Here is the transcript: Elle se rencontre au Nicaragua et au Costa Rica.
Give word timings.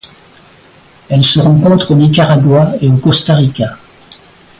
Elle 1.09 1.23
se 1.23 1.39
rencontre 1.39 1.91
au 1.91 1.95
Nicaragua 1.95 2.71
et 2.81 2.87
au 2.89 2.97
Costa 2.97 3.35
Rica. 3.35 3.77